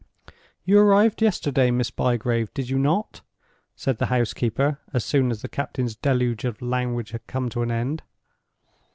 [0.65, 3.21] "You arrived yesterday, Miss Bygrave, did you not?"
[3.75, 7.69] said the housekeeper, as soon as the captain's deluge of language had come to an
[7.69, 8.01] end.